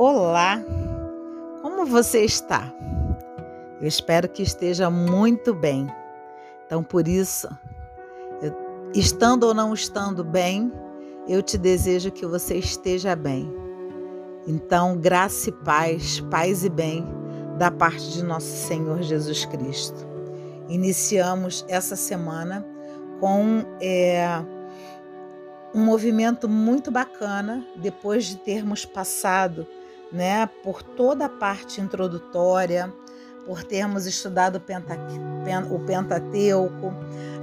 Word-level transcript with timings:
Olá, 0.00 0.62
como 1.60 1.84
você 1.84 2.24
está? 2.24 2.72
Eu 3.80 3.88
espero 3.88 4.28
que 4.28 4.44
esteja 4.44 4.88
muito 4.88 5.52
bem. 5.52 5.88
Então, 6.64 6.84
por 6.84 7.08
isso, 7.08 7.48
eu, 8.40 8.54
estando 8.94 9.42
ou 9.42 9.52
não 9.52 9.74
estando 9.74 10.22
bem, 10.22 10.72
eu 11.26 11.42
te 11.42 11.58
desejo 11.58 12.12
que 12.12 12.24
você 12.24 12.54
esteja 12.58 13.16
bem. 13.16 13.52
Então, 14.46 14.96
graça 14.96 15.48
e 15.48 15.52
paz, 15.64 16.20
paz 16.30 16.64
e 16.64 16.68
bem 16.68 17.04
da 17.58 17.68
parte 17.68 18.12
de 18.12 18.22
nosso 18.22 18.68
Senhor 18.68 19.02
Jesus 19.02 19.46
Cristo. 19.46 20.06
Iniciamos 20.68 21.64
essa 21.66 21.96
semana 21.96 22.64
com 23.18 23.64
é, 23.82 24.28
um 25.74 25.84
movimento 25.84 26.48
muito 26.48 26.88
bacana, 26.88 27.66
depois 27.74 28.26
de 28.26 28.36
termos 28.36 28.84
passado 28.84 29.66
né, 30.12 30.46
por 30.62 30.82
toda 30.82 31.26
a 31.26 31.28
parte 31.28 31.80
introdutória, 31.80 32.92
por 33.46 33.62
termos 33.62 34.06
estudado 34.06 34.56
o 35.70 35.78
Pentateuco, 35.80 36.92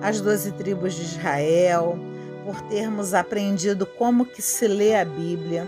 as 0.01 0.21
doze 0.21 0.51
tribos 0.51 0.93
de 0.93 1.03
Israel, 1.03 1.97
por 2.45 2.61
termos 2.69 3.13
aprendido 3.13 3.85
como 3.85 4.25
que 4.25 4.41
se 4.41 4.67
lê 4.67 4.95
a 4.95 5.05
Bíblia, 5.05 5.65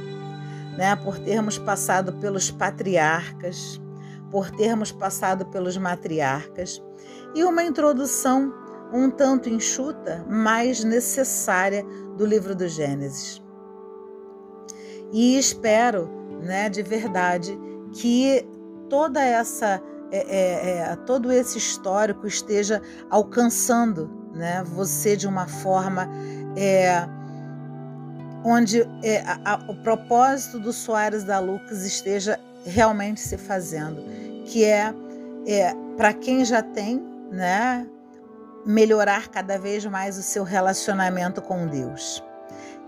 né, 0.77 0.95
por 0.95 1.17
termos 1.17 1.57
passado 1.57 2.13
pelos 2.13 2.51
patriarcas, 2.51 3.81
por 4.29 4.51
termos 4.51 4.91
passado 4.91 5.45
pelos 5.47 5.77
matriarcas 5.77 6.81
e 7.33 7.43
uma 7.43 7.63
introdução 7.63 8.53
um 8.93 9.09
tanto 9.09 9.49
enxuta, 9.49 10.25
mas 10.29 10.83
necessária 10.83 11.85
do 12.15 12.25
livro 12.25 12.55
do 12.55 12.67
Gênesis. 12.67 13.41
E 15.11 15.37
espero, 15.37 16.09
né, 16.41 16.69
de 16.69 16.81
verdade, 16.83 17.57
que 17.93 18.45
toda 18.89 19.23
essa 19.23 19.81
é, 20.11 20.17
é, 20.17 20.77
é, 20.79 20.95
todo 21.05 21.31
esse 21.31 21.57
histórico 21.57 22.25
esteja 22.25 22.81
alcançando, 23.09 24.09
né, 24.33 24.63
você 24.65 25.17
de 25.17 25.27
uma 25.27 25.47
forma 25.47 26.07
é, 26.55 27.05
onde 28.43 28.81
é, 29.03 29.21
a, 29.43 29.59
o 29.67 29.75
propósito 29.83 30.59
do 30.59 30.71
Soares 30.71 31.23
da 31.23 31.39
Lucas 31.39 31.85
esteja 31.85 32.39
realmente 32.65 33.19
se 33.19 33.37
fazendo, 33.37 34.01
que 34.45 34.63
é, 34.63 34.93
é 35.45 35.73
para 35.97 36.13
quem 36.13 36.45
já 36.45 36.61
tem, 36.61 37.03
né, 37.29 37.85
melhorar 38.65 39.27
cada 39.27 39.57
vez 39.57 39.85
mais 39.85 40.17
o 40.17 40.23
seu 40.23 40.43
relacionamento 40.43 41.41
com 41.41 41.67
Deus. 41.67 42.23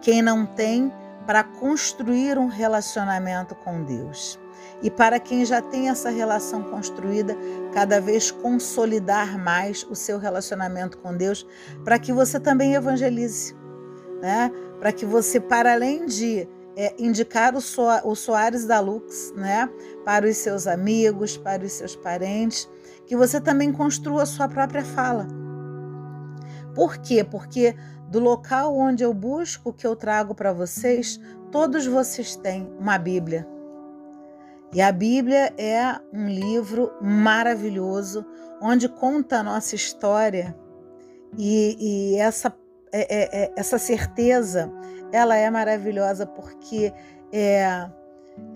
Quem 0.02 0.22
não 0.22 0.46
tem, 0.46 0.92
para 1.30 1.44
construir 1.44 2.40
um 2.40 2.48
relacionamento 2.48 3.54
com 3.54 3.84
Deus. 3.84 4.40
E 4.82 4.90
para 4.90 5.20
quem 5.20 5.46
já 5.46 5.62
tem 5.62 5.88
essa 5.88 6.10
relação 6.10 6.64
construída, 6.64 7.38
cada 7.72 8.02
vez 8.02 8.32
consolidar 8.32 9.38
mais 9.38 9.86
o 9.92 9.94
seu 9.94 10.18
relacionamento 10.18 10.98
com 10.98 11.16
Deus, 11.16 11.46
para 11.86 12.00
que 12.00 12.12
você 12.12 12.40
também 12.40 12.74
evangelize, 12.74 13.56
né? 14.20 14.52
Para 14.80 14.92
que 14.92 15.06
você, 15.06 15.40
para 15.40 15.74
além 15.74 16.08
de 16.08 16.50
é, 16.76 16.96
indicar 16.98 17.54
o, 17.56 17.62
so, 17.62 17.84
o 18.06 18.16
Soares 18.16 18.66
da 18.66 18.80
Lux, 18.80 19.32
né? 19.38 19.70
Para 20.04 20.28
os 20.28 20.36
seus 20.36 20.66
amigos, 20.66 21.38
para 21.38 21.64
os 21.64 21.74
seus 21.74 21.96
parentes, 21.96 22.68
que 23.06 23.16
você 23.16 23.40
também 23.40 23.72
construa 23.72 24.24
a 24.24 24.26
sua 24.26 24.48
própria 24.48 24.84
fala 24.84 25.28
por 26.80 26.98
quê? 27.00 27.24
Porque 27.24 27.76
do 28.10 28.20
local 28.20 28.76
onde 28.76 29.04
eu 29.04 29.14
busco, 29.14 29.72
que 29.72 29.86
eu 29.86 29.96
trago 29.96 30.34
para 30.34 30.52
vocês, 30.52 31.20
todos 31.52 31.86
vocês 31.86 32.36
têm 32.36 32.68
uma 32.80 32.98
Bíblia. 32.98 33.48
E 34.74 34.82
a 34.82 34.92
Bíblia 34.92 35.54
é 35.58 36.00
um 36.14 36.28
livro 36.28 36.92
maravilhoso, 37.02 38.26
onde 38.62 38.90
conta 38.90 39.38
a 39.38 39.44
nossa 39.44 39.76
história 39.76 40.56
e, 41.38 42.14
e 42.14 42.16
essa, 42.18 42.54
é, 42.92 43.16
é, 43.16 43.44
é, 43.44 43.52
essa 43.56 43.78
certeza, 43.78 44.72
ela 45.12 45.36
é 45.36 45.50
maravilhosa 45.50 46.26
porque 46.26 46.94
é, 47.32 47.90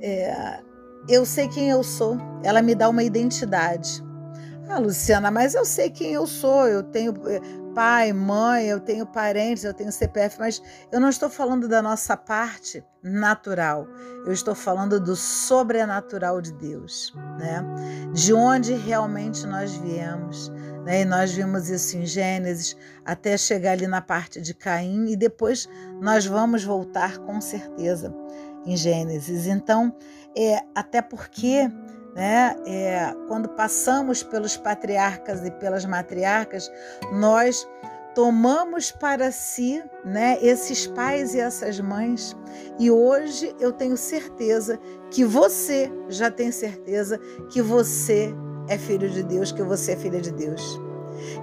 é, 0.02 0.60
eu 1.08 1.26
sei 1.26 1.48
quem 1.48 1.70
eu 1.70 1.84
sou, 1.84 2.18
ela 2.44 2.62
me 2.62 2.76
dá 2.76 2.90
uma 2.90 3.04
identidade. 3.04 4.04
Ah, 4.70 4.80
Luciana, 4.80 5.30
mas 5.30 5.56
eu 5.56 5.66
sei 5.66 5.90
quem 5.90 6.14
eu 6.14 6.26
sou, 6.26 6.68
eu 6.68 6.82
tenho 6.84 7.14
pai, 7.74 8.14
mãe, 8.14 8.68
eu 8.68 8.80
tenho 8.80 9.06
parentes, 9.06 9.64
eu 9.64 9.74
tenho 9.74 9.92
CPF, 9.92 10.40
mas 10.40 10.62
eu 10.92 11.00
não 11.00 11.10
estou 11.10 11.30
falando 11.30 11.68
da 11.68 11.82
nossa 11.82 12.16
parte 12.16 12.84
natural. 13.02 13.88
Eu 14.26 14.32
estou 14.32 14.56
falando 14.56 15.00
do 15.00 15.16
sobrenatural 15.16 16.40
de 16.40 16.54
Deus, 16.54 17.14
né? 17.38 17.64
De 18.14 18.34
onde 18.34 18.74
realmente 18.74 19.46
nós 19.46 19.76
viemos, 19.76 20.50
né? 20.86 21.02
E 21.02 21.06
nós 21.06 21.34
vimos 21.34 21.70
isso 21.70 21.98
em 21.98 22.06
Gênesis 22.06 22.78
até 23.04 23.38
chegar 23.38 23.74
ali 23.74 23.88
na 23.88 24.02
parte 24.02 24.40
de 24.40 24.54
Caim 24.54 25.10
e 25.10 25.18
depois 25.18 25.68
nós 26.00 26.26
vamos 26.26 26.64
voltar 26.64 27.18
com 27.20 27.42
certeza 27.42 28.14
em 28.66 28.78
Gênesis. 28.78 29.46
Então, 29.48 29.94
é 30.38 30.60
até 30.74 31.02
porque 31.02 31.70
né? 32.16 32.56
É, 32.66 33.14
quando 33.28 33.50
passamos 33.50 34.24
pelos 34.24 34.56
patriarcas 34.56 35.46
e 35.46 35.52
pelas 35.52 35.86
matriarcas, 35.86 36.72
nós 37.14 37.68
tomamos 38.14 38.92
para 38.92 39.32
si 39.32 39.84
né, 40.06 40.38
esses 40.42 40.86
pais 40.88 41.34
e 41.34 41.40
essas 41.40 41.80
mães. 41.80 42.36
E 42.80 42.92
hoje 42.92 43.56
eu 43.60 43.72
tenho 43.72 43.98
certeza 43.98 44.80
que 45.10 45.26
você 45.26 45.92
já 46.08 46.30
tem 46.30 46.52
certeza 46.52 47.20
que 47.50 47.62
você 47.62 48.34
é 48.68 48.78
filho 48.78 49.10
de 49.10 49.24
Deus, 49.24 49.52
que 49.52 49.64
você 49.64 49.94
é 49.94 49.96
filha 49.96 50.22
de 50.22 50.32
Deus. 50.32 50.80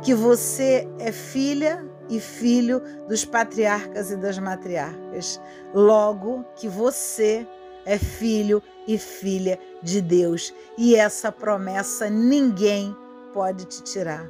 Que 0.03 0.15
você 0.15 0.89
é 0.99 1.11
filha 1.11 1.85
e 2.09 2.21
filho 2.21 2.83
dos 3.09 3.25
patriarcas 3.25 4.11
e 4.11 4.17
das 4.17 4.39
matriarcas. 4.39 5.41
Logo 5.73 6.45
que 6.57 6.69
você 6.69 7.47
é 7.85 7.99
filho 7.99 8.63
e 8.87 8.99
filha 8.99 9.59
de 9.83 10.01
Deus. 10.01 10.53
E 10.77 10.95
essa 10.95 11.31
promessa 11.31 12.09
ninguém 12.09 12.97
pode 13.33 13.65
te 13.65 13.83
tirar. 13.83 14.29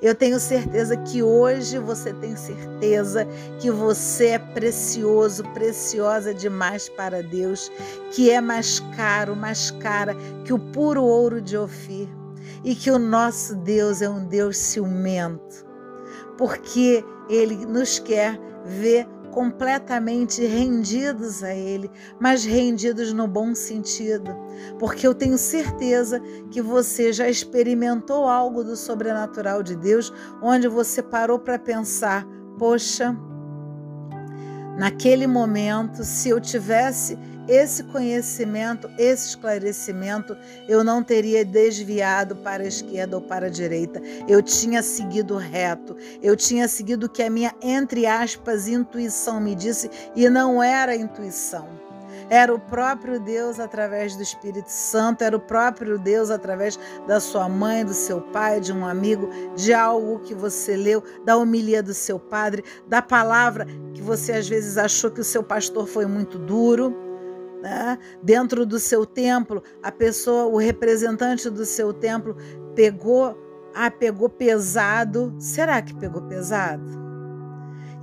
Eu 0.00 0.14
tenho 0.14 0.40
certeza 0.40 0.96
que 0.96 1.22
hoje 1.22 1.78
você 1.78 2.12
tem 2.14 2.34
certeza 2.34 3.26
que 3.60 3.70
você 3.70 4.28
é 4.28 4.38
precioso, 4.38 5.44
preciosa 5.52 6.32
demais 6.32 6.88
para 6.88 7.22
Deus, 7.22 7.70
que 8.12 8.30
é 8.30 8.40
mais 8.40 8.80
caro, 8.96 9.36
mais 9.36 9.70
cara 9.70 10.16
que 10.44 10.52
o 10.52 10.58
puro 10.58 11.04
ouro 11.04 11.40
de 11.40 11.56
Ofir, 11.58 12.08
e 12.64 12.74
que 12.74 12.90
o 12.90 12.98
nosso 12.98 13.54
Deus 13.56 14.00
é 14.00 14.08
um 14.08 14.24
Deus 14.26 14.56
ciumento, 14.56 15.66
porque 16.38 17.04
ele 17.28 17.66
nos 17.66 17.98
quer 17.98 18.40
ver 18.64 19.06
completamente 19.36 20.46
rendidos 20.46 21.42
a 21.44 21.54
Ele, 21.54 21.90
mas 22.18 22.42
rendidos 22.42 23.12
no 23.12 23.28
bom 23.28 23.54
sentido, 23.54 24.34
porque 24.78 25.06
eu 25.06 25.14
tenho 25.14 25.36
certeza 25.36 26.22
que 26.50 26.62
você 26.62 27.12
já 27.12 27.28
experimentou 27.28 28.26
algo 28.26 28.64
do 28.64 28.74
sobrenatural 28.74 29.62
de 29.62 29.76
Deus, 29.76 30.10
onde 30.40 30.68
você 30.68 31.02
parou 31.02 31.38
para 31.38 31.58
pensar: 31.58 32.26
poxa, 32.58 33.14
naquele 34.78 35.26
momento, 35.26 36.02
se 36.02 36.30
eu 36.30 36.40
tivesse 36.40 37.18
esse 37.48 37.84
conhecimento, 37.84 38.90
esse 38.98 39.28
esclarecimento, 39.28 40.36
eu 40.68 40.82
não 40.82 41.02
teria 41.02 41.44
desviado 41.44 42.36
para 42.36 42.62
a 42.62 42.66
esquerda 42.66 43.16
ou 43.16 43.22
para 43.22 43.46
a 43.46 43.50
direita. 43.50 44.00
Eu 44.28 44.42
tinha 44.42 44.82
seguido 44.82 45.36
reto. 45.36 45.96
Eu 46.22 46.36
tinha 46.36 46.66
seguido 46.68 47.06
o 47.06 47.08
que 47.08 47.22
a 47.22 47.30
minha, 47.30 47.54
entre 47.62 48.06
aspas, 48.06 48.68
intuição 48.68 49.40
me 49.40 49.54
disse 49.54 49.90
e 50.14 50.28
não 50.28 50.62
era 50.62 50.96
intuição. 50.96 51.68
Era 52.28 52.52
o 52.52 52.58
próprio 52.58 53.20
Deus 53.20 53.60
através 53.60 54.16
do 54.16 54.22
Espírito 54.22 54.68
Santo, 54.68 55.22
era 55.22 55.36
o 55.36 55.40
próprio 55.40 55.96
Deus 55.96 56.28
através 56.28 56.76
da 57.06 57.20
sua 57.20 57.48
mãe, 57.48 57.84
do 57.84 57.94
seu 57.94 58.20
pai, 58.20 58.58
de 58.58 58.72
um 58.72 58.84
amigo, 58.84 59.30
de 59.54 59.72
algo 59.72 60.18
que 60.20 60.34
você 60.34 60.76
leu, 60.76 61.04
da 61.24 61.36
homilia 61.36 61.82
do 61.82 61.94
seu 61.94 62.18
padre, 62.18 62.64
da 62.88 63.00
palavra 63.00 63.66
que 63.94 64.02
você 64.02 64.32
às 64.32 64.48
vezes 64.48 64.76
achou 64.76 65.10
que 65.10 65.20
o 65.20 65.24
seu 65.24 65.42
pastor 65.42 65.86
foi 65.86 66.06
muito 66.06 66.36
duro 66.36 67.05
né? 67.66 67.98
Dentro 68.22 68.64
do 68.64 68.78
seu 68.78 69.04
templo, 69.04 69.60
a 69.82 69.90
pessoa, 69.90 70.46
o 70.46 70.56
representante 70.56 71.50
do 71.50 71.64
seu 71.64 71.92
templo, 71.92 72.36
pegou, 72.76 73.36
ah, 73.74 73.90
pegou 73.90 74.28
pesado. 74.28 75.34
Será 75.40 75.82
que 75.82 75.92
pegou 75.92 76.22
pesado? 76.22 77.04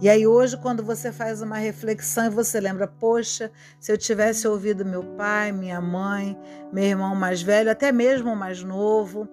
E 0.02 0.10
aí 0.10 0.28
hoje, 0.28 0.58
quando 0.58 0.84
você 0.84 1.14
faz 1.14 1.42
uma 1.42 1.56
reflexão 1.56 2.26
e 2.26 2.30
você 2.30 2.60
lembra, 2.60 2.88
poxa, 2.88 3.50
se 3.80 3.90
eu 3.90 3.98
tivesse 3.98 4.46
ouvido 4.46 4.84
meu 4.84 5.02
pai, 5.16 5.54
minha 5.54 5.80
mãe, 5.80 6.38
meu 6.74 6.84
irmão 6.84 7.16
mais 7.16 7.42
velho, 7.42 7.72
até 7.72 7.90
mesmo 7.90 8.34
o 8.34 8.36
mais 8.36 8.62
novo, 8.62 9.30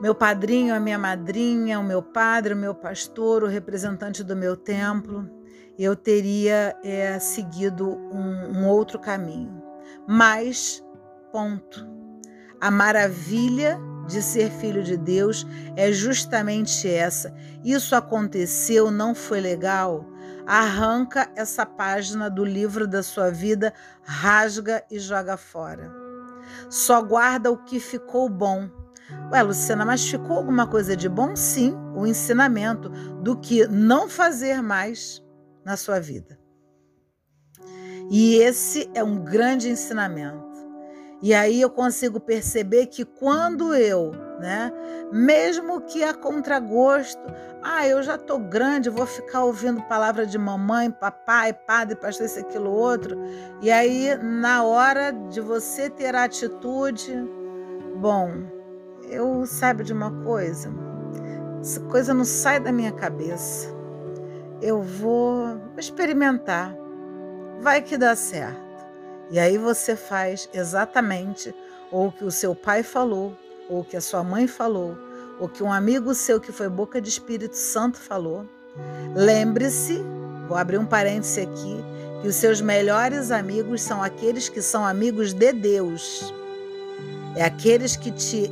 meu 0.00 0.14
padrinho, 0.14 0.72
a 0.72 0.78
minha 0.78 1.00
madrinha, 1.00 1.80
o 1.80 1.84
meu 1.84 2.00
padre, 2.00 2.54
o 2.54 2.56
meu 2.56 2.76
pastor, 2.76 3.42
o 3.42 3.48
representante 3.48 4.22
do 4.22 4.36
meu 4.36 4.56
templo, 4.56 5.28
eu 5.78 5.94
teria 5.94 6.76
é, 6.82 7.18
seguido 7.20 7.88
um, 8.12 8.58
um 8.58 8.66
outro 8.66 8.98
caminho. 8.98 9.62
Mas, 10.06 10.82
ponto. 11.30 11.86
A 12.60 12.70
maravilha 12.70 13.78
de 14.08 14.20
ser 14.20 14.50
filho 14.50 14.82
de 14.82 14.96
Deus 14.96 15.46
é 15.76 15.92
justamente 15.92 16.88
essa. 16.88 17.32
Isso 17.62 17.94
aconteceu, 17.94 18.90
não 18.90 19.14
foi 19.14 19.40
legal? 19.40 20.04
Arranca 20.44 21.30
essa 21.36 21.64
página 21.64 22.28
do 22.28 22.44
livro 22.44 22.88
da 22.88 23.02
sua 23.02 23.30
vida, 23.30 23.72
rasga 24.02 24.82
e 24.90 24.98
joga 24.98 25.36
fora. 25.36 25.92
Só 26.68 27.00
guarda 27.02 27.50
o 27.50 27.58
que 27.58 27.78
ficou 27.78 28.28
bom. 28.28 28.68
Ué, 29.30 29.42
Luciana, 29.42 29.84
mas 29.84 30.08
ficou 30.08 30.38
alguma 30.38 30.66
coisa 30.66 30.96
de 30.96 31.08
bom? 31.08 31.36
Sim, 31.36 31.76
o 31.94 32.06
ensinamento 32.06 32.88
do 33.22 33.36
que 33.36 33.66
não 33.68 34.08
fazer 34.08 34.62
mais 34.62 35.22
na 35.68 35.76
sua 35.76 36.00
vida. 36.00 36.38
E 38.10 38.36
esse 38.36 38.90
é 38.94 39.04
um 39.04 39.22
grande 39.22 39.68
ensinamento. 39.68 40.48
E 41.20 41.34
aí 41.34 41.60
eu 41.60 41.68
consigo 41.68 42.18
perceber 42.18 42.86
que 42.86 43.04
quando 43.04 43.74
eu, 43.74 44.12
né, 44.40 44.72
mesmo 45.12 45.82
que 45.82 46.02
a 46.02 46.14
contragosto, 46.14 47.20
ah, 47.62 47.86
eu 47.86 48.02
já 48.02 48.16
tô 48.16 48.38
grande, 48.38 48.88
vou 48.88 49.04
ficar 49.04 49.44
ouvindo 49.44 49.82
palavra 49.82 50.24
de 50.24 50.38
mamãe, 50.38 50.90
papai, 50.90 51.52
padre, 51.52 51.96
pastor, 51.96 52.24
isso, 52.24 52.38
aquilo, 52.38 52.70
outro. 52.70 53.18
E 53.60 53.70
aí, 53.70 54.16
na 54.16 54.62
hora 54.62 55.10
de 55.10 55.42
você 55.42 55.90
ter 55.90 56.14
a 56.14 56.24
atitude, 56.24 57.12
bom, 57.96 58.30
eu 59.02 59.44
sabe 59.44 59.84
de 59.84 59.92
uma 59.92 60.10
coisa, 60.24 60.72
essa 61.60 61.80
coisa 61.80 62.14
não 62.14 62.24
sai 62.24 62.58
da 62.58 62.72
minha 62.72 62.92
cabeça. 62.92 63.77
Eu 64.60 64.82
vou 64.82 65.60
experimentar, 65.76 66.74
vai 67.60 67.80
que 67.80 67.96
dá 67.96 68.16
certo. 68.16 68.58
E 69.30 69.38
aí 69.38 69.56
você 69.56 69.94
faz 69.94 70.48
exatamente 70.52 71.54
ou 71.92 72.08
o 72.08 72.12
que 72.12 72.24
o 72.24 72.30
seu 72.30 72.54
pai 72.54 72.82
falou, 72.82 73.36
ou 73.68 73.80
o 73.80 73.84
que 73.84 73.96
a 73.96 74.00
sua 74.00 74.24
mãe 74.24 74.46
falou, 74.46 74.96
ou 75.38 75.48
que 75.48 75.62
um 75.62 75.72
amigo 75.72 76.14
seu 76.14 76.40
que 76.40 76.50
foi 76.50 76.68
boca 76.68 77.00
de 77.00 77.08
Espírito 77.08 77.56
Santo 77.56 77.98
falou. 77.98 78.46
Lembre-se, 79.14 80.02
vou 80.48 80.56
abrir 80.56 80.78
um 80.78 80.86
parêntese 80.86 81.40
aqui, 81.42 81.84
que 82.20 82.28
os 82.28 82.34
seus 82.34 82.60
melhores 82.60 83.30
amigos 83.30 83.80
são 83.82 84.02
aqueles 84.02 84.48
que 84.48 84.60
são 84.60 84.84
amigos 84.84 85.32
de 85.32 85.52
Deus. 85.52 86.34
É 87.36 87.44
aqueles 87.44 87.94
que 87.96 88.10
te 88.10 88.50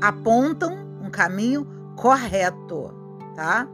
apontam 0.00 0.86
um 1.02 1.10
caminho 1.10 1.66
correto, 1.94 2.92
tá? 3.36 3.68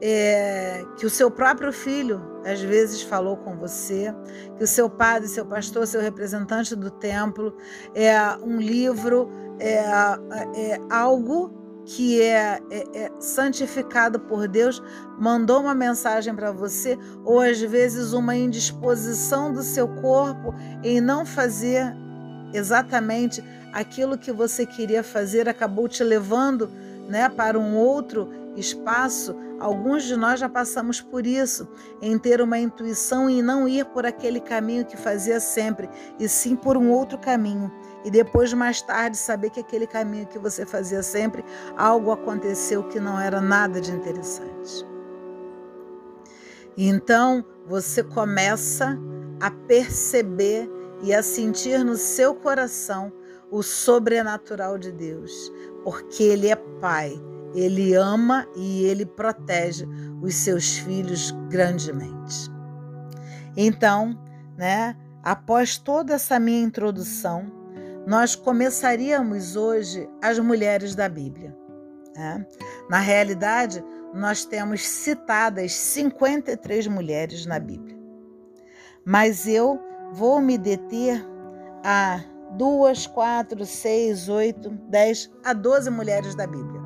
É, 0.00 0.84
que 0.96 1.06
o 1.06 1.10
seu 1.10 1.30
próprio 1.30 1.72
filho 1.72 2.22
às 2.44 2.60
vezes 2.60 3.02
falou 3.02 3.36
com 3.36 3.56
você, 3.56 4.14
que 4.56 4.64
o 4.64 4.66
seu 4.66 4.88
padre, 4.88 5.28
seu 5.28 5.44
pastor, 5.44 5.86
seu 5.86 6.00
representante 6.00 6.74
do 6.74 6.90
templo, 6.90 7.56
é 7.94 8.16
um 8.42 8.58
livro, 8.58 9.28
é, 9.58 9.78
é 10.54 10.80
algo 10.88 11.58
que 11.84 12.20
é, 12.20 12.60
é, 12.70 12.84
é, 12.94 13.12
santificado 13.18 14.20
por 14.20 14.46
Deus, 14.46 14.82
mandou 15.18 15.60
uma 15.60 15.74
mensagem 15.74 16.34
para 16.34 16.52
você, 16.52 16.98
ou 17.24 17.40
às 17.40 17.58
vezes 17.60 18.12
uma 18.12 18.36
indisposição 18.36 19.52
do 19.52 19.62
seu 19.62 19.88
corpo 19.88 20.54
em 20.84 21.00
não 21.00 21.24
fazer 21.24 21.96
exatamente 22.52 23.42
aquilo 23.72 24.18
que 24.18 24.30
você 24.30 24.66
queria 24.66 25.02
fazer, 25.02 25.48
acabou 25.48 25.88
te 25.88 26.04
levando 26.04 26.70
né, 27.08 27.28
para 27.30 27.58
um 27.58 27.74
outro 27.74 28.28
espaço, 28.54 29.34
alguns 29.58 30.04
de 30.04 30.16
nós 30.16 30.40
já 30.40 30.48
passamos 30.48 31.00
por 31.00 31.26
isso, 31.26 31.68
em 32.00 32.18
ter 32.18 32.40
uma 32.40 32.58
intuição 32.58 33.28
e 33.28 33.42
não 33.42 33.68
ir 33.68 33.84
por 33.86 34.06
aquele 34.06 34.40
caminho 34.40 34.84
que 34.84 34.96
fazia 34.96 35.40
sempre, 35.40 35.88
e 36.18 36.28
sim 36.28 36.54
por 36.56 36.76
um 36.76 36.90
outro 36.90 37.18
caminho. 37.18 37.70
E 38.04 38.10
depois, 38.10 38.52
mais 38.52 38.80
tarde, 38.80 39.16
saber 39.16 39.50
que 39.50 39.60
aquele 39.60 39.86
caminho 39.86 40.26
que 40.26 40.38
você 40.38 40.64
fazia 40.64 41.02
sempre, 41.02 41.44
algo 41.76 42.10
aconteceu 42.10 42.84
que 42.84 43.00
não 43.00 43.18
era 43.20 43.40
nada 43.40 43.80
de 43.80 43.92
interessante. 43.92 44.86
Então, 46.76 47.44
você 47.66 48.02
começa 48.04 48.98
a 49.40 49.50
perceber 49.50 50.70
e 51.02 51.12
a 51.14 51.22
sentir 51.22 51.84
no 51.84 51.96
seu 51.96 52.34
coração 52.34 53.12
o 53.50 53.62
sobrenatural 53.62 54.78
de 54.78 54.92
Deus, 54.92 55.52
porque 55.82 56.22
Ele 56.22 56.48
é 56.48 56.56
Pai 56.56 57.20
ele 57.54 57.94
ama 57.94 58.46
e 58.56 58.84
ele 58.84 59.06
protege 59.06 59.86
os 60.20 60.34
seus 60.34 60.78
filhos 60.78 61.30
grandemente. 61.48 62.50
Então, 63.56 64.18
né, 64.56 64.96
após 65.22 65.78
toda 65.78 66.14
essa 66.14 66.38
minha 66.38 66.60
introdução, 66.60 67.50
nós 68.06 68.34
começaríamos 68.34 69.56
hoje 69.56 70.08
as 70.22 70.38
mulheres 70.38 70.94
da 70.94 71.08
Bíblia. 71.08 71.54
Né? 72.16 72.46
Na 72.88 72.98
realidade, 72.98 73.84
nós 74.14 74.44
temos 74.44 74.86
citadas 74.86 75.72
53 75.72 76.86
mulheres 76.86 77.44
na 77.44 77.58
Bíblia. 77.58 77.98
Mas 79.04 79.46
eu 79.46 79.80
vou 80.12 80.40
me 80.40 80.56
deter 80.56 81.24
a 81.84 82.20
duas, 82.56 83.06
quatro, 83.06 83.64
seis, 83.66 84.28
oito, 84.28 84.70
dez, 84.88 85.30
a 85.44 85.52
doze 85.52 85.90
mulheres 85.90 86.34
da 86.34 86.46
Bíblia. 86.46 86.77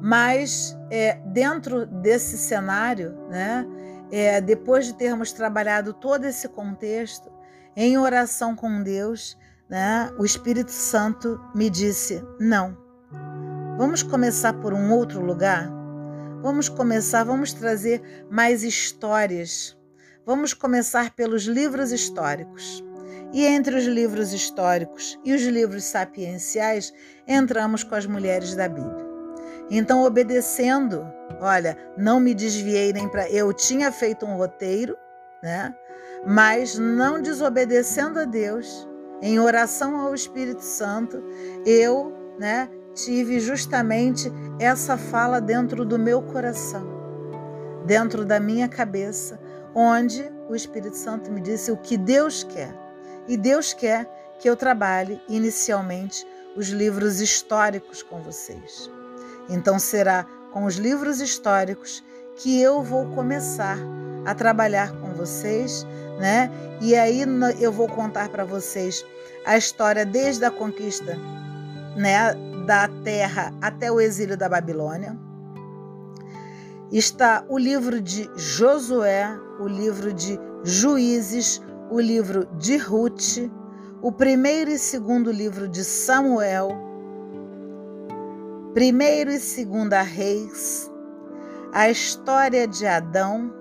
Mas 0.00 0.76
é, 0.90 1.18
dentro 1.26 1.86
desse 1.86 2.38
cenário, 2.38 3.12
né, 3.28 3.66
é, 4.10 4.40
depois 4.40 4.86
de 4.86 4.94
termos 4.94 5.32
trabalhado 5.32 5.92
todo 5.92 6.24
esse 6.24 6.48
contexto, 6.48 7.30
em 7.76 7.98
oração 7.98 8.56
com 8.56 8.82
Deus, 8.82 9.36
né, 9.68 10.10
o 10.18 10.24
Espírito 10.24 10.72
Santo 10.72 11.40
me 11.54 11.68
disse: 11.68 12.22
não, 12.38 12.76
vamos 13.76 14.02
começar 14.02 14.54
por 14.54 14.72
um 14.72 14.92
outro 14.92 15.20
lugar? 15.20 15.70
Vamos 16.42 16.70
começar, 16.70 17.22
vamos 17.22 17.52
trazer 17.52 18.24
mais 18.30 18.64
histórias. 18.64 19.76
Vamos 20.24 20.54
começar 20.54 21.10
pelos 21.10 21.44
livros 21.44 21.92
históricos. 21.92 22.82
E 23.32 23.44
entre 23.44 23.76
os 23.76 23.84
livros 23.84 24.32
históricos 24.32 25.18
e 25.24 25.34
os 25.34 25.42
livros 25.42 25.84
sapienciais, 25.84 26.92
entramos 27.28 27.84
com 27.84 27.94
as 27.94 28.06
mulheres 28.06 28.56
da 28.56 28.68
Bíblia. 28.68 29.09
Então, 29.70 30.02
obedecendo, 30.02 31.06
olha, 31.40 31.76
não 31.96 32.18
me 32.18 32.34
desviei 32.34 32.92
nem 32.92 33.08
para. 33.08 33.30
Eu 33.30 33.52
tinha 33.52 33.92
feito 33.92 34.26
um 34.26 34.36
roteiro, 34.36 34.96
né? 35.42 35.72
Mas 36.26 36.76
não 36.76 37.22
desobedecendo 37.22 38.18
a 38.18 38.24
Deus, 38.24 38.88
em 39.22 39.38
oração 39.38 39.96
ao 39.96 40.14
Espírito 40.14 40.62
Santo, 40.62 41.22
eu, 41.64 42.12
né, 42.38 42.68
tive 42.94 43.38
justamente 43.38 44.30
essa 44.58 44.96
fala 44.96 45.40
dentro 45.40 45.84
do 45.84 45.98
meu 45.98 46.20
coração, 46.20 46.84
dentro 47.86 48.24
da 48.24 48.40
minha 48.40 48.68
cabeça, 48.68 49.38
onde 49.74 50.30
o 50.48 50.54
Espírito 50.54 50.96
Santo 50.96 51.30
me 51.30 51.40
disse 51.40 51.70
o 51.70 51.76
que 51.76 51.96
Deus 51.96 52.42
quer. 52.42 52.74
E 53.28 53.36
Deus 53.36 53.72
quer 53.72 54.10
que 54.40 54.48
eu 54.48 54.56
trabalhe 54.56 55.20
inicialmente 55.28 56.26
os 56.56 56.68
livros 56.70 57.20
históricos 57.20 58.02
com 58.02 58.20
vocês. 58.22 58.90
Então 59.50 59.78
será 59.78 60.24
com 60.52 60.64
os 60.64 60.76
livros 60.76 61.20
históricos 61.20 62.02
que 62.36 62.60
eu 62.60 62.82
vou 62.82 63.06
começar 63.10 63.76
a 64.24 64.34
trabalhar 64.34 64.92
com 65.00 65.12
vocês, 65.12 65.86
né? 66.18 66.50
E 66.80 66.94
aí 66.94 67.22
eu 67.58 67.72
vou 67.72 67.88
contar 67.88 68.28
para 68.28 68.44
vocês 68.44 69.04
a 69.44 69.56
história 69.56 70.06
desde 70.06 70.44
a 70.44 70.50
conquista, 70.50 71.16
né, 71.96 72.34
da 72.66 72.88
terra 73.02 73.52
até 73.60 73.90
o 73.90 74.00
exílio 74.00 74.36
da 74.36 74.48
Babilônia. 74.48 75.18
Está 76.92 77.44
o 77.48 77.58
livro 77.58 78.00
de 78.00 78.30
Josué, 78.36 79.28
o 79.60 79.66
livro 79.66 80.12
de 80.12 80.38
Juízes, 80.62 81.62
o 81.90 82.00
livro 82.00 82.46
de 82.58 82.76
Ruth, 82.76 83.50
o 84.02 84.12
primeiro 84.12 84.70
e 84.70 84.78
segundo 84.78 85.30
livro 85.30 85.68
de 85.68 85.84
Samuel, 85.84 86.89
Primeiro 88.74 89.32
e 89.32 89.40
Segunda 89.40 90.00
Reis, 90.00 90.88
a 91.72 91.90
história 91.90 92.68
de 92.68 92.86
Adão, 92.86 93.52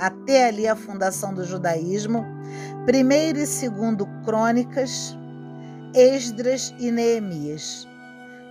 até 0.00 0.48
ali 0.48 0.66
a 0.66 0.74
fundação 0.74 1.34
do 1.34 1.44
judaísmo, 1.44 2.24
Primeiro 2.86 3.38
e 3.38 3.46
Segundo 3.46 4.06
Crônicas, 4.24 5.14
Esdras 5.94 6.74
e 6.78 6.90
Neemias. 6.90 7.86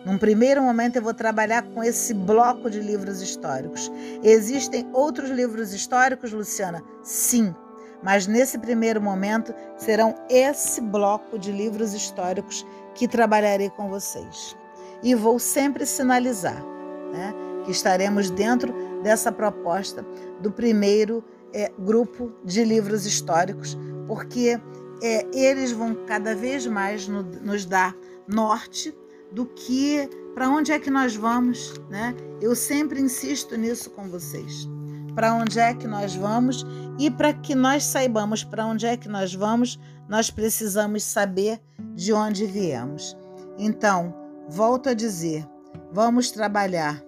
Num 0.06 0.20
primeiro 0.20 0.62
momento 0.62 0.98
eu 0.98 1.02
vou 1.02 1.16
trabalhar 1.16 1.64
com 1.64 1.84
esse 1.84 2.14
bloco 2.14 2.70
de 2.70 2.80
livros 2.80 3.20
históricos. 3.20 3.92
Existem 4.22 4.88
outros 4.94 5.32
livros 5.32 5.74
históricos, 5.74 6.32
Luciana? 6.32 6.84
Sim, 7.02 7.56
mas 8.04 8.28
nesse 8.28 8.60
primeiro 8.60 9.02
momento 9.02 9.52
serão 9.78 10.14
esse 10.30 10.80
bloco 10.80 11.40
de 11.40 11.52
livros 11.52 11.96
históricos 11.96 12.64
que 12.94 13.08
trabalharei 13.08 13.72
com 13.72 13.90
vocês 13.90 14.61
e 15.04 15.16
vou 15.16 15.40
sempre 15.40 15.86
sinalizar 15.86 16.64
né, 17.12 17.34
que 17.66 17.72
estaremos 17.72 18.30
dentro 18.30 18.74
dessa 19.02 19.32
proposta 19.32 20.06
do 20.40 20.52
primeiro 20.52 21.24
é, 21.54 21.72
grupo 21.78 22.32
de 22.44 22.64
livros 22.64 23.06
históricos 23.06 23.78
porque 24.08 24.60
é, 25.02 25.26
eles 25.34 25.72
vão 25.72 25.96
cada 26.06 26.36
vez 26.36 26.68
mais 26.68 27.08
no, 27.08 27.24
nos 27.24 27.66
dar 27.66 27.96
norte 28.28 28.96
do 29.32 29.46
que 29.46 30.10
para 30.34 30.50
onde 30.50 30.72
é 30.72 30.80
que 30.80 30.90
nós 30.90 31.16
vamos, 31.16 31.74
né? 31.90 32.16
Eu 32.42 32.56
sempre 32.56 33.00
insisto 33.00 33.58
nisso 33.58 33.90
com 33.92 34.08
vocês. 34.10 34.68
Para 35.16 35.34
onde 35.34 35.60
é 35.60 35.74
que 35.74 35.88
nós 35.88 36.16
vamos 36.16 36.66
e 36.98 37.10
para 37.10 37.34
que 37.34 37.54
nós 37.54 37.84
saibamos 37.84 38.44
para 38.44 38.66
onde 38.66 38.86
é 38.86 38.96
que 38.96 39.10
nós 39.10 39.34
vamos, 39.34 39.80
nós 40.08 40.30
precisamos 40.30 41.04
saber 41.04 41.60
de 41.96 42.14
onde 42.14 42.46
viemos. 42.46 43.18
Então, 43.58 44.14
volto 44.52 44.90
a 44.90 44.94
dizer, 44.94 45.48
vamos 45.94 46.30
trabalhar 46.30 47.02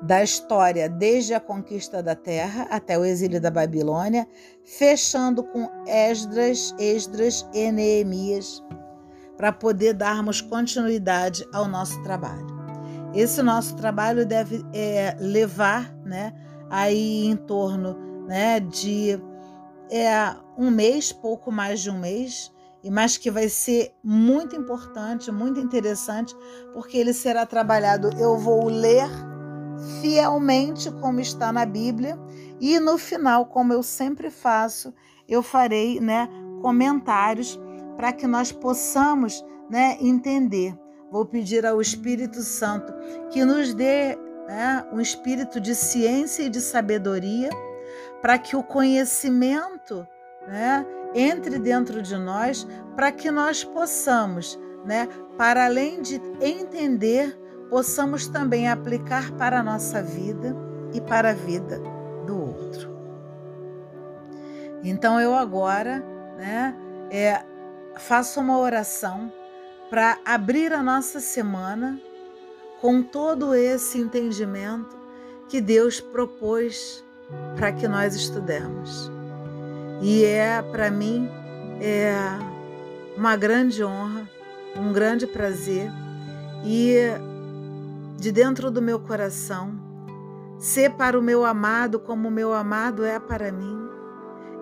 da 0.00 0.22
história 0.22 0.88
desde 0.88 1.34
a 1.34 1.40
conquista 1.40 2.00
da 2.00 2.14
terra 2.14 2.68
até 2.70 2.96
o 2.96 3.04
exílio 3.04 3.40
da 3.40 3.50
Babilônia, 3.50 4.26
fechando 4.64 5.42
com 5.42 5.68
Esdras, 5.86 6.72
Esdras 6.78 7.44
e 7.52 7.72
Neemias, 7.72 8.62
para 9.36 9.52
poder 9.52 9.94
darmos 9.94 10.40
continuidade 10.40 11.44
ao 11.52 11.66
nosso 11.66 12.00
trabalho. 12.04 12.46
Esse 13.12 13.42
nosso 13.42 13.74
trabalho 13.74 14.24
deve 14.24 14.64
é, 14.72 15.16
levar, 15.18 15.92
né, 16.04 16.32
aí 16.70 17.26
em 17.26 17.36
torno, 17.36 17.96
né, 18.28 18.60
de 18.60 19.20
é, 19.90 20.36
um 20.56 20.70
mês, 20.70 21.12
pouco 21.12 21.50
mais 21.50 21.80
de 21.80 21.90
um 21.90 21.98
mês, 21.98 22.52
e 22.82 22.90
mas 22.90 23.16
que 23.16 23.30
vai 23.30 23.48
ser 23.48 23.94
muito 24.02 24.56
importante, 24.56 25.30
muito 25.30 25.60
interessante, 25.60 26.34
porque 26.72 26.96
ele 26.96 27.12
será 27.12 27.46
trabalhado. 27.46 28.10
Eu 28.18 28.36
vou 28.36 28.68
ler 28.68 29.08
fielmente 30.00 30.90
como 30.92 31.20
está 31.20 31.52
na 31.52 31.64
Bíblia 31.64 32.18
e 32.60 32.78
no 32.78 32.98
final, 32.98 33.46
como 33.46 33.72
eu 33.72 33.82
sempre 33.82 34.30
faço, 34.30 34.92
eu 35.28 35.42
farei, 35.42 36.00
né, 36.00 36.28
comentários 36.60 37.58
para 37.96 38.12
que 38.12 38.26
nós 38.26 38.52
possamos, 38.52 39.44
né, 39.70 39.96
entender. 40.00 40.76
Vou 41.10 41.26
pedir 41.26 41.66
ao 41.66 41.80
Espírito 41.80 42.40
Santo 42.42 42.92
que 43.30 43.44
nos 43.44 43.74
dê 43.74 44.16
né, 44.46 44.84
um 44.92 45.00
espírito 45.00 45.60
de 45.60 45.74
ciência 45.74 46.42
e 46.42 46.48
de 46.48 46.60
sabedoria 46.60 47.50
para 48.20 48.38
que 48.38 48.56
o 48.56 48.62
conhecimento, 48.62 50.06
né, 50.46 50.86
entre 51.14 51.58
dentro 51.58 52.02
de 52.02 52.16
nós, 52.16 52.66
para 52.94 53.12
que 53.12 53.30
nós 53.30 53.64
possamos, 53.64 54.58
né, 54.84 55.08
para 55.36 55.66
além 55.66 56.00
de 56.00 56.20
entender, 56.40 57.38
possamos 57.70 58.26
também 58.26 58.68
aplicar 58.68 59.30
para 59.32 59.60
a 59.60 59.62
nossa 59.62 60.02
vida 60.02 60.54
e 60.92 61.00
para 61.00 61.30
a 61.30 61.34
vida 61.34 61.80
do 62.26 62.38
outro. 62.38 62.90
Então 64.84 65.20
eu 65.20 65.34
agora 65.34 66.04
né, 66.36 66.76
é, 67.10 67.42
faço 67.96 68.40
uma 68.40 68.58
oração 68.58 69.32
para 69.88 70.18
abrir 70.24 70.72
a 70.72 70.82
nossa 70.82 71.20
semana 71.20 72.00
com 72.80 73.02
todo 73.02 73.54
esse 73.54 73.98
entendimento 73.98 74.96
que 75.48 75.60
Deus 75.60 76.00
propôs 76.00 77.04
para 77.56 77.72
que 77.72 77.86
nós 77.86 78.14
estudemos. 78.14 79.10
E 80.02 80.24
é 80.24 80.60
para 80.60 80.90
mim 80.90 81.30
é 81.80 82.12
uma 83.16 83.36
grande 83.36 83.84
honra, 83.84 84.28
um 84.76 84.92
grande 84.92 85.28
prazer. 85.28 85.88
E 86.64 86.96
de 88.16 88.32
dentro 88.32 88.68
do 88.68 88.82
meu 88.82 88.98
coração, 88.98 89.80
ser 90.58 90.90
para 90.90 91.16
o 91.16 91.22
meu 91.22 91.44
amado 91.44 92.00
como 92.00 92.26
o 92.26 92.30
meu 92.32 92.52
amado 92.52 93.04
é 93.04 93.18
para 93.20 93.52
mim, 93.52 93.78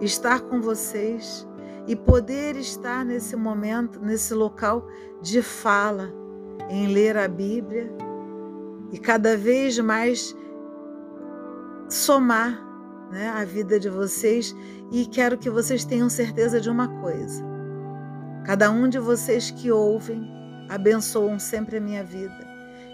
estar 0.00 0.40
com 0.42 0.60
vocês 0.60 1.48
e 1.86 1.96
poder 1.96 2.56
estar 2.56 3.02
nesse 3.02 3.34
momento, 3.34 3.98
nesse 3.98 4.34
local 4.34 4.86
de 5.22 5.42
fala, 5.42 6.12
em 6.68 6.86
ler 6.92 7.16
a 7.16 7.26
Bíblia 7.26 7.90
e 8.92 8.98
cada 8.98 9.38
vez 9.38 9.78
mais 9.78 10.36
somar 11.88 12.69
né, 13.10 13.28
a 13.28 13.44
vida 13.44 13.78
de 13.78 13.88
vocês 13.88 14.54
e 14.90 15.04
quero 15.06 15.36
que 15.36 15.50
vocês 15.50 15.84
tenham 15.84 16.08
certeza 16.08 16.60
de 16.60 16.70
uma 16.70 16.88
coisa. 17.00 17.42
Cada 18.44 18.70
um 18.70 18.88
de 18.88 18.98
vocês 18.98 19.50
que 19.50 19.70
ouvem 19.70 20.28
abençoam 20.68 21.38
sempre 21.38 21.76
a 21.76 21.80
minha 21.80 22.04
vida. 22.04 22.48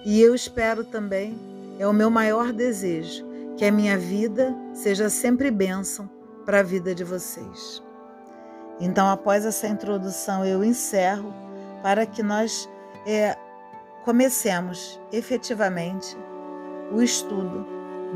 E 0.04 0.20
eu 0.20 0.34
espero 0.34 0.84
também, 0.84 1.38
é 1.78 1.86
o 1.86 1.92
meu 1.92 2.10
maior 2.10 2.52
desejo, 2.52 3.24
que 3.56 3.64
a 3.64 3.72
minha 3.72 3.96
vida 3.98 4.54
seja 4.72 5.08
sempre 5.08 5.50
bênção 5.50 6.08
para 6.44 6.60
a 6.60 6.62
vida 6.62 6.94
de 6.94 7.04
vocês. 7.04 7.82
Então, 8.80 9.08
após 9.08 9.44
essa 9.44 9.66
introdução, 9.66 10.44
eu 10.44 10.62
encerro 10.62 11.32
para 11.82 12.04
que 12.04 12.22
nós 12.22 12.68
é, 13.06 13.36
comecemos 14.04 15.00
efetivamente 15.12 16.16
o 16.92 17.02
estudo 17.02 17.66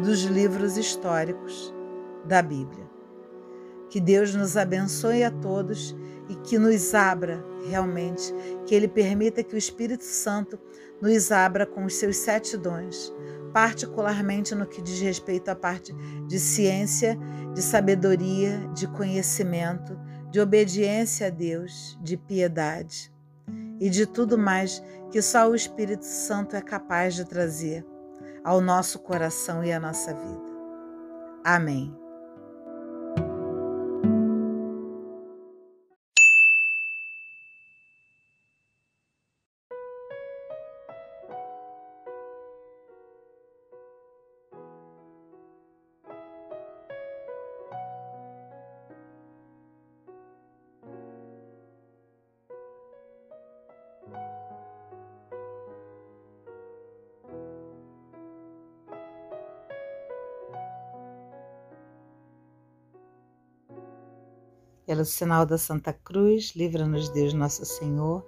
dos 0.02 0.23
livros 0.23 0.76
históricos 0.76 1.75
da 2.25 2.43
Bíblia. 2.43 2.89
Que 3.89 4.00
Deus 4.00 4.35
nos 4.35 4.57
abençoe 4.57 5.25
a 5.25 5.31
todos 5.31 5.97
e 6.29 6.37
que 6.37 6.59
nos 6.59 6.95
abra 6.95 7.45
realmente, 7.69 8.33
que 8.67 8.75
Ele 8.75 8.87
permita 8.87 9.43
que 9.43 9.55
o 9.55 9.59
Espírito 9.59 10.05
Santo 10.05 10.59
nos 11.00 11.33
abra 11.33 11.67
com 11.67 11.85
os 11.85 11.95
seus 11.95 12.17
sete 12.17 12.57
dons, 12.57 13.12
particularmente 13.53 14.55
no 14.55 14.67
que 14.67 14.81
diz 14.81 15.00
respeito 15.00 15.49
à 15.49 15.57
parte 15.57 15.93
de 16.29 16.39
ciência, 16.39 17.19
de 17.53 17.62
sabedoria, 17.62 18.61
de 18.75 18.87
conhecimento, 18.87 19.99
de 20.31 20.41
obediência 20.41 21.27
a 21.27 21.31
Deus, 21.31 21.99
de 22.00 22.17
piedade 22.17 23.12
e 23.81 23.91
de 23.91 24.07
tudo 24.07 24.39
mais 24.39 24.83
que 25.11 25.21
só 25.21 25.50
o 25.50 25.55
Espírito 25.55 26.05
Santo 26.05 26.55
é 26.55 26.61
capaz 26.61 27.15
de 27.15 27.25
trazer 27.25 27.85
ao 28.45 28.61
nosso 28.61 29.00
coração 29.00 29.65
e 29.65 29.73
à 29.73 29.81
nossa 29.81 30.15
vida. 30.15 30.50
Amém. 31.43 32.00
Pelo 64.90 65.04
sinal 65.04 65.47
da 65.47 65.56
Santa 65.56 65.92
Cruz, 65.92 66.52
livra-nos 66.56 67.11
Deus 67.11 67.32
Nosso 67.32 67.64
Senhor 67.64 68.26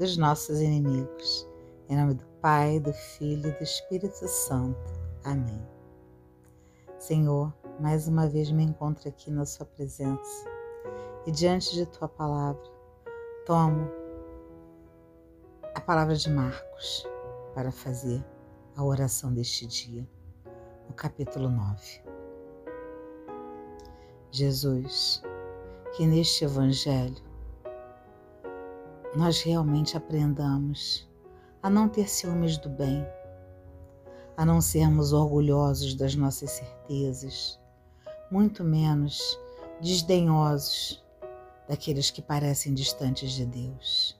dos 0.00 0.16
nossos 0.16 0.60
inimigos. 0.60 1.48
Em 1.88 1.96
nome 1.96 2.14
do 2.14 2.26
Pai, 2.40 2.80
do 2.80 2.92
Filho 2.92 3.48
e 3.48 3.52
do 3.52 3.62
Espírito 3.62 4.26
Santo. 4.26 4.92
Amém. 5.22 5.64
Senhor, 6.98 7.54
mais 7.78 8.08
uma 8.08 8.28
vez 8.28 8.50
me 8.50 8.64
encontro 8.64 9.08
aqui 9.08 9.30
na 9.30 9.46
Sua 9.46 9.64
presença 9.64 10.50
e 11.24 11.30
diante 11.30 11.72
de 11.72 11.86
Tua 11.86 12.08
palavra, 12.08 12.68
tomo 13.46 13.88
a 15.72 15.80
palavra 15.80 16.16
de 16.16 16.28
Marcos 16.28 17.06
para 17.54 17.70
fazer 17.70 18.26
a 18.74 18.82
oração 18.82 19.32
deste 19.32 19.68
dia, 19.68 20.04
no 20.88 20.94
capítulo 20.94 21.48
9. 21.48 22.02
Jesus, 24.32 25.22
que 25.92 26.06
neste 26.06 26.44
Evangelho 26.44 27.22
nós 29.14 29.42
realmente 29.42 29.96
aprendamos 29.96 31.06
a 31.62 31.68
não 31.68 31.86
ter 31.88 32.08
ciúmes 32.08 32.56
do 32.56 32.70
bem, 32.70 33.06
a 34.36 34.44
não 34.44 34.60
sermos 34.60 35.12
orgulhosos 35.12 35.94
das 35.94 36.14
nossas 36.14 36.50
certezas, 36.50 37.60
muito 38.30 38.64
menos 38.64 39.38
desdenhosos 39.82 41.04
daqueles 41.68 42.10
que 42.10 42.22
parecem 42.22 42.72
distantes 42.72 43.32
de 43.32 43.44
Deus. 43.44 44.18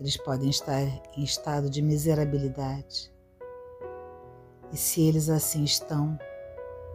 Eles 0.00 0.16
podem 0.16 0.48
estar 0.48 0.82
em 1.16 1.22
estado 1.22 1.68
de 1.68 1.82
miserabilidade. 1.82 3.12
E 4.72 4.76
se 4.76 5.02
eles 5.02 5.28
assim 5.28 5.64
estão, 5.64 6.18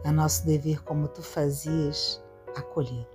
é 0.04 0.10
nosso 0.10 0.44
dever, 0.44 0.82
como 0.82 1.06
tu 1.06 1.22
fazias, 1.22 2.22
acolhê-los. 2.56 3.13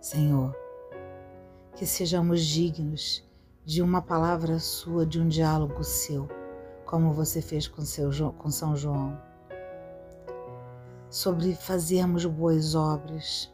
Senhor, 0.00 0.56
que 1.74 1.84
sejamos 1.84 2.44
dignos 2.44 3.28
de 3.64 3.82
uma 3.82 4.00
palavra 4.00 4.58
sua, 4.60 5.04
de 5.04 5.20
um 5.20 5.26
diálogo 5.26 5.82
seu, 5.82 6.28
como 6.86 7.12
você 7.12 7.42
fez 7.42 7.66
com, 7.66 7.82
seu, 7.82 8.10
com 8.32 8.50
São 8.50 8.76
João. 8.76 9.20
sobre 11.10 11.54
fazermos 11.54 12.24
boas 12.26 12.74
obras. 12.74 13.52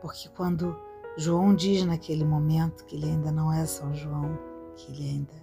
Porque 0.00 0.28
quando 0.30 0.76
João 1.16 1.54
diz 1.54 1.84
naquele 1.84 2.24
momento 2.24 2.84
que 2.86 2.96
ele 2.96 3.06
ainda 3.06 3.30
não 3.30 3.52
é 3.52 3.64
São 3.66 3.94
João, 3.94 4.38
que 4.74 4.90
ele 4.90 5.08
ainda 5.10 5.34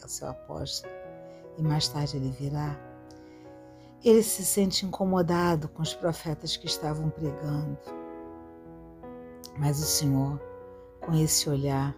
é 0.00 0.04
o 0.04 0.08
seu 0.08 0.28
apóstolo, 0.28 0.92
e 1.56 1.62
mais 1.62 1.88
tarde 1.88 2.16
ele 2.16 2.30
virá, 2.30 2.78
ele 4.04 4.22
se 4.22 4.44
sente 4.44 4.84
incomodado 4.84 5.68
com 5.68 5.80
os 5.80 5.94
profetas 5.94 6.56
que 6.56 6.66
estavam 6.66 7.08
pregando. 7.08 8.01
Mas 9.58 9.80
o 9.80 9.86
Senhor, 9.86 10.40
com 11.00 11.12
esse 11.14 11.48
olhar, 11.48 11.94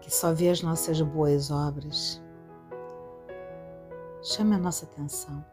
que 0.00 0.10
só 0.10 0.32
vê 0.32 0.48
as 0.48 0.62
nossas 0.62 1.00
boas 1.00 1.50
obras, 1.50 2.20
chame 4.22 4.54
a 4.54 4.58
nossa 4.58 4.84
atenção. 4.84 5.44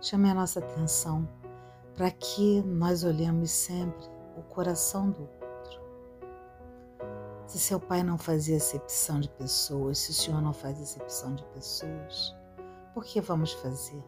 Chame 0.00 0.30
a 0.30 0.34
nossa 0.34 0.60
atenção 0.60 1.28
para 1.94 2.10
que 2.10 2.62
nós 2.62 3.04
olhemos 3.04 3.50
sempre 3.50 4.08
o 4.36 4.42
coração 4.42 5.10
do 5.10 5.20
outro. 5.20 5.80
Se 7.46 7.58
seu 7.58 7.78
pai 7.78 8.02
não 8.02 8.16
fazia 8.16 8.56
acepção 8.56 9.20
de 9.20 9.28
pessoas, 9.28 9.98
se 9.98 10.10
o 10.10 10.14
senhor 10.14 10.40
não 10.40 10.52
faz 10.52 10.80
acepção 10.80 11.34
de 11.34 11.44
pessoas, 11.46 12.34
por 12.94 13.04
que 13.04 13.20
vamos 13.20 13.52
fazer? 13.52 14.02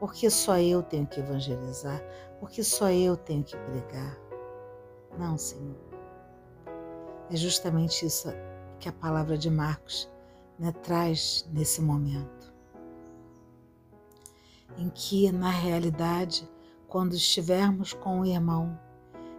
Porque 0.00 0.30
só 0.30 0.58
eu 0.58 0.82
tenho 0.82 1.06
que 1.06 1.20
evangelizar? 1.20 2.02
Porque 2.40 2.64
só 2.64 2.90
eu 2.90 3.16
tenho 3.16 3.44
que 3.44 3.56
pregar? 3.56 4.29
Não, 5.18 5.36
Senhor. 5.36 5.76
É 7.30 7.36
justamente 7.36 8.06
isso 8.06 8.28
que 8.78 8.88
a 8.88 8.92
palavra 8.92 9.36
de 9.36 9.50
Marcos 9.50 10.10
né, 10.58 10.72
traz 10.82 11.48
nesse 11.52 11.80
momento. 11.80 12.52
Em 14.76 14.88
que, 14.88 15.30
na 15.30 15.50
realidade, 15.50 16.48
quando 16.88 17.14
estivermos 17.14 17.92
com 17.92 18.20
o 18.20 18.26
irmão 18.26 18.78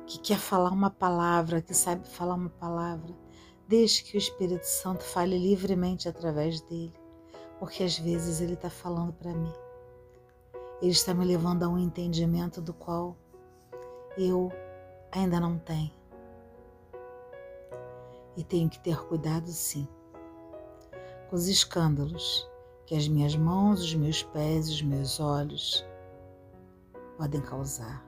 que 0.05 0.19
quer 0.19 0.37
falar 0.37 0.71
uma 0.71 0.89
palavra, 0.89 1.61
que 1.61 1.73
sabe 1.73 2.07
falar 2.07 2.35
uma 2.35 2.49
palavra, 2.49 3.15
deixe 3.67 4.03
que 4.03 4.15
o 4.15 4.19
Espírito 4.19 4.65
Santo 4.65 5.03
fale 5.03 5.37
livremente 5.37 6.07
através 6.07 6.61
dele, 6.61 6.93
porque 7.59 7.83
às 7.83 7.97
vezes 7.97 8.41
ele 8.41 8.53
está 8.53 8.69
falando 8.69 9.13
para 9.13 9.33
mim. 9.33 9.53
Ele 10.81 10.91
está 10.91 11.13
me 11.13 11.23
levando 11.23 11.63
a 11.63 11.69
um 11.69 11.77
entendimento 11.77 12.61
do 12.61 12.73
qual 12.73 13.15
eu 14.17 14.51
ainda 15.11 15.39
não 15.39 15.57
tenho. 15.57 15.91
E 18.37 18.43
tenho 18.43 18.69
que 18.69 18.79
ter 18.79 18.97
cuidado, 19.07 19.47
sim, 19.47 19.87
com 21.29 21.35
os 21.35 21.47
escândalos 21.47 22.49
que 22.85 22.95
as 22.95 23.07
minhas 23.07 23.35
mãos, 23.35 23.81
os 23.81 23.95
meus 23.95 24.21
pés, 24.21 24.69
os 24.69 24.81
meus 24.81 25.19
olhos 25.19 25.85
podem 27.17 27.41
causar. 27.41 28.05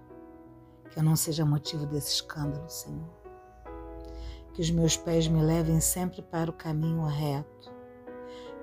Que 0.92 1.00
eu 1.00 1.04
não 1.04 1.16
seja 1.16 1.46
motivo 1.46 1.86
desse 1.86 2.16
escândalo, 2.16 2.70
Senhor. 2.70 3.10
Que 4.54 4.62
os 4.62 4.70
meus 4.70 4.98
pés 4.98 5.28
me 5.28 5.42
levem 5.42 5.80
sempre 5.80 6.22
para 6.22 6.50
o 6.50 6.54
caminho 6.54 7.06
reto. 7.06 7.72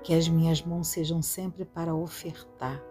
Que 0.03 0.13
as 0.13 0.27
minhas 0.27 0.61
mãos 0.61 0.87
sejam 0.89 1.21
sempre 1.21 1.65
para 1.65 1.95
ofertar. 1.95 2.81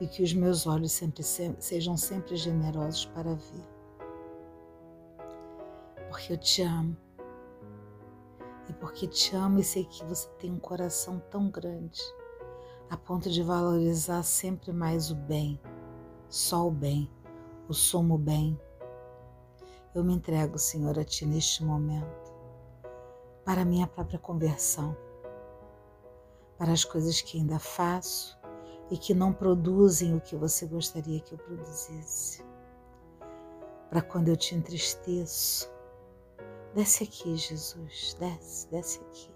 E 0.00 0.06
que 0.06 0.22
os 0.22 0.32
meus 0.32 0.66
olhos 0.66 0.92
sempre, 0.92 1.22
sejam 1.22 1.96
sempre 1.96 2.36
generosos 2.36 3.04
para 3.04 3.34
ver. 3.34 3.79
Porque 6.10 6.34
eu 6.34 6.36
te 6.36 6.60
amo. 6.60 6.94
E 8.68 8.74
porque 8.74 9.06
te 9.06 9.34
amo 9.34 9.58
e 9.60 9.64
sei 9.64 9.84
que 9.84 10.04
você 10.04 10.28
tem 10.38 10.52
um 10.52 10.60
coração 10.60 11.18
tão 11.30 11.48
grande, 11.48 12.02
a 12.90 12.96
ponto 12.98 13.30
de 13.30 13.42
valorizar 13.42 14.22
sempre 14.22 14.72
mais 14.72 15.10
o 15.10 15.14
bem 15.14 15.58
só 16.30 16.68
o 16.68 16.70
bem, 16.70 17.10
o 17.68 17.74
somo 17.74 18.16
bem. 18.16 18.58
Eu 19.92 20.04
me 20.04 20.14
entrego, 20.14 20.56
Senhor, 20.60 20.96
a 20.96 21.04
Ti 21.04 21.26
neste 21.26 21.64
momento, 21.64 22.32
para 23.44 23.62
a 23.62 23.64
minha 23.64 23.88
própria 23.88 24.18
conversão, 24.18 24.96
para 26.56 26.70
as 26.70 26.84
coisas 26.84 27.20
que 27.20 27.36
ainda 27.36 27.58
faço 27.58 28.38
e 28.92 28.96
que 28.96 29.12
não 29.12 29.32
produzem 29.32 30.14
o 30.14 30.20
que 30.20 30.36
você 30.36 30.66
gostaria 30.66 31.18
que 31.18 31.32
eu 31.32 31.38
produzisse. 31.38 32.44
Para 33.88 34.02
quando 34.02 34.28
eu 34.28 34.36
te 34.36 34.54
entristeço, 34.54 35.68
desce 36.74 37.04
aqui, 37.04 37.36
Jesus, 37.36 38.16
desce, 38.18 38.68
desce 38.70 39.00
aqui. 39.00 39.30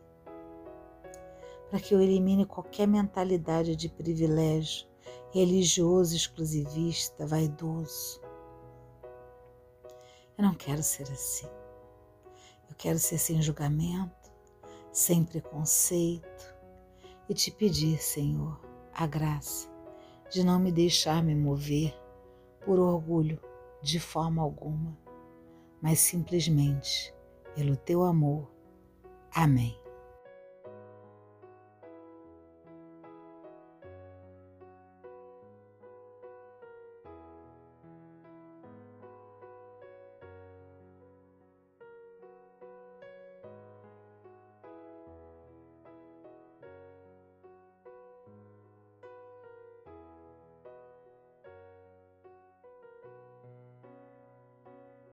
Para 1.71 1.81
que 1.81 1.95
eu 1.95 2.01
elimine 2.01 2.47
qualquer 2.47 2.87
mentalidade 2.87 3.75
de 3.75 3.89
privilégio 3.89 4.87
religioso, 5.33 6.15
exclusivista, 6.15 7.27
vaidoso. 7.27 8.21
Eu 10.37 10.45
não 10.45 10.55
quero 10.55 10.83
ser 10.83 11.11
assim. 11.11 11.49
Eu 12.69 12.77
quero 12.77 12.99
ser 12.99 13.19
sem 13.19 13.43
julgamento, 13.43 14.33
sem 14.93 15.25
preconceito 15.25 16.55
e 17.29 17.35
te 17.35 17.51
pedir, 17.51 18.01
Senhor, 18.01 18.61
a 18.93 19.07
graça 19.07 19.69
de 20.31 20.45
não 20.45 20.59
me 20.59 20.73
deixar 20.73 21.23
me 21.23 21.35
mover 21.35 21.95
por 22.65 22.79
orgulho 22.79 23.41
de 23.83 24.01
forma 24.01 24.43
alguma, 24.43 24.97
mas 25.81 26.01
simplesmente 26.01 27.14
pelo 27.55 27.77
teu 27.77 28.03
amor. 28.03 28.51
Amém. 29.35 29.84